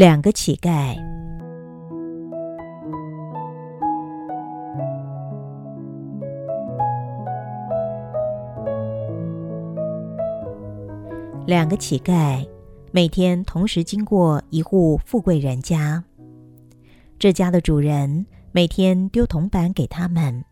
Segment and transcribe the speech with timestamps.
[0.00, 0.96] 两个乞丐。
[11.44, 12.48] 两个乞丐
[12.92, 16.02] 每天同时经过一户富贵人家，
[17.18, 20.42] 这家的主人每天丢铜板给他们。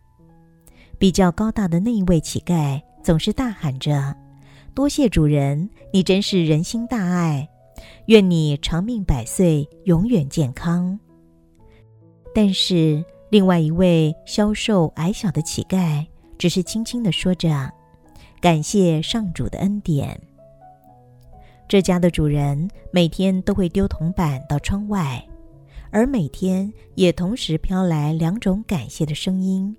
[0.99, 4.15] 比较高大的那一位乞丐总是大喊着
[4.77, 7.49] ：“多谢主人，你真是人心大爱，
[8.07, 10.99] 愿你长命百岁，永远健康。”
[12.35, 16.07] 但是另外一位消瘦矮小的乞丐
[16.39, 17.73] 只是轻轻的说着
[18.41, 20.21] ：“感谢上主的恩典。”
[21.69, 25.27] 这家的主人每天都会丢铜板到窗外，
[25.91, 29.77] 而每天也同时飘来两种感谢的声音：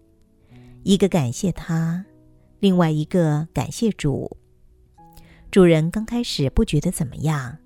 [0.83, 2.05] 一个感谢他，
[2.59, 4.37] 另外一个感谢主。
[5.49, 7.57] 主人刚开始不觉得怎么样，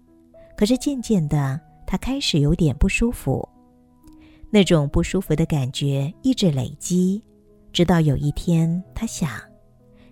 [0.56, 3.48] 可是渐渐的，他开始有点不舒服。
[4.50, 7.24] 那种不舒服的感觉一直累积，
[7.72, 9.30] 直到有一天，他想：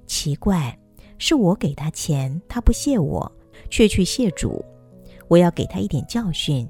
[0.07, 0.77] 奇怪，
[1.17, 3.31] 是我给他钱，他不谢我。
[3.69, 4.63] 却去谢主，
[5.27, 6.67] 我要给他一点教训，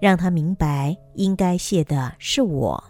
[0.00, 2.82] 让他明白应该谢的是我。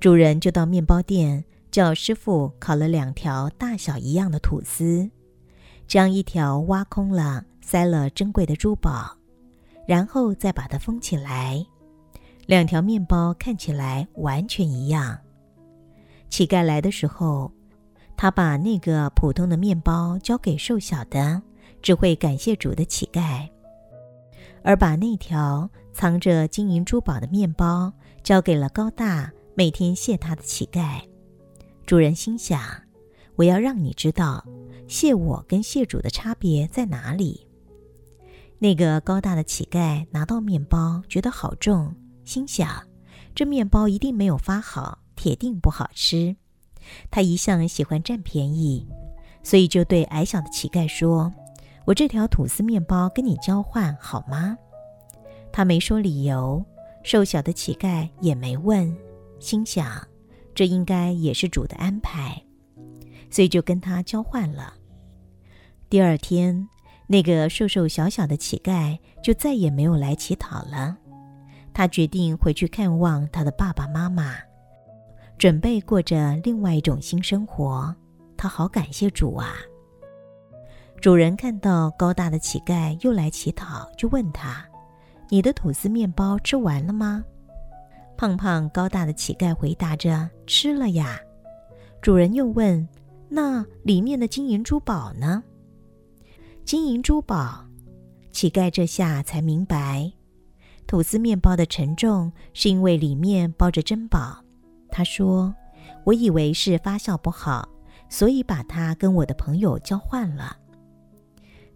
[0.00, 5.08] 主人就到面包店，叫师傅烤了两条大小一样的吐司，
[5.86, 9.16] 将一条挖空了，塞了珍贵的珠宝，
[9.86, 11.64] 然后再把它封起来。
[12.46, 15.18] 两条面包看起来完全一样。
[16.28, 17.50] 乞丐来的时候，
[18.16, 21.42] 他把那个普通的面包交给瘦小的。
[21.82, 23.46] 只会感谢主的乞丐，
[24.62, 31.02] 而把那条藏着金银珠宝的面包交给了高大，每天谢他的乞丐。
[31.84, 32.58] 主人心想：
[33.36, 34.42] 我要让你知道，
[34.88, 37.46] 谢我跟谢主的差别在哪里。
[38.64, 42.82] 那个高大的乞丐拿到面包，觉得好重，心想：
[43.34, 46.34] 这面包一定没有发好，铁定不好吃。
[47.10, 48.88] 他一向喜欢占便宜，
[49.42, 51.30] 所以就对矮小的乞丐说。
[51.84, 54.56] 我这条吐司面包跟你交换好吗？
[55.52, 56.64] 他没说理由，
[57.02, 58.96] 瘦小的乞丐也没问，
[59.40, 60.08] 心想
[60.54, 62.42] 这应该也是主的安排，
[63.28, 64.72] 所以就跟他交换了。
[65.90, 66.66] 第二天，
[67.06, 70.96] 那个瘦瘦小小的乞丐就再也没有来乞讨了。
[71.72, 74.34] 他决定回去看望他的爸爸妈妈，
[75.36, 77.94] 准备过着另外一种新生活。
[78.36, 79.54] 他好感谢主啊！
[81.00, 84.64] 主人看到高大的乞丐又来乞讨，就问他
[85.28, 87.24] ：“你的吐司面包吃完了吗？”
[88.16, 91.18] 胖胖高大的乞丐回答着：“吃了呀。”
[92.00, 92.88] 主人又问
[93.28, 95.42] ：“那里面的金银珠宝呢？”
[96.64, 97.62] 金银珠宝，
[98.30, 100.10] 乞丐这下才明白，
[100.86, 104.42] 吐司面包的沉重是因为里面包着珍宝。
[104.90, 105.54] 他说
[106.04, 107.68] ：“我以为是发酵不好，
[108.08, 110.56] 所以把它跟我的朋友交换了。”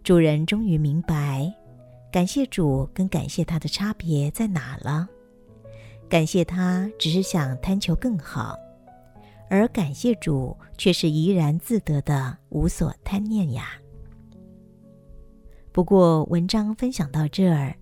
[0.03, 1.53] 主人终于明白，
[2.11, 5.07] 感谢主跟感谢他的差别在哪了。
[6.09, 8.57] 感谢他只是想贪求更好，
[9.51, 13.73] 而感谢主却是怡然自得的无所贪念呀。
[15.79, 17.73] 不过文章分享到这儿，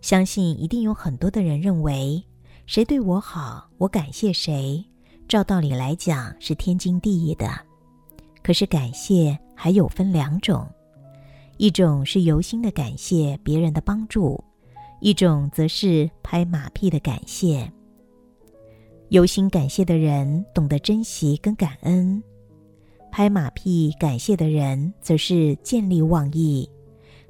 [0.00, 2.22] 相信一定有很多的人认为，
[2.64, 4.84] 谁对我好，我感谢谁，
[5.26, 7.48] 照道理来讲是天经地义的。
[8.40, 10.64] 可是感谢还有分两种。
[11.56, 14.40] 一种是由心的感谢别人的帮助，
[15.00, 17.68] 一种则是拍马屁的感谢。
[19.08, 22.22] 由心感谢的人懂得珍惜跟感恩，
[23.10, 26.70] 拍马屁感谢的人则是见利忘义，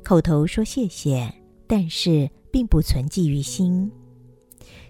[0.03, 1.33] 口头说谢谢，
[1.67, 3.91] 但是并不存记于心。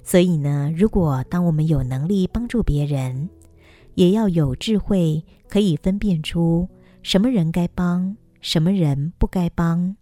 [0.02, 3.28] 所以呢，如果当我们有能力帮助别人，
[3.94, 6.68] 也要有智慧，可以分辨出
[7.02, 8.16] 什么人该帮。
[8.40, 9.94] 什么人不该帮？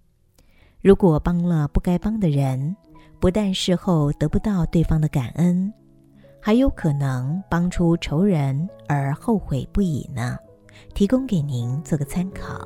[0.80, 2.76] 如果帮了不该帮的人，
[3.18, 5.72] 不但事后得不到对方的感恩，
[6.40, 10.38] 还有可能帮出仇人而后悔不已呢？
[10.94, 12.64] 提供给您做个参考。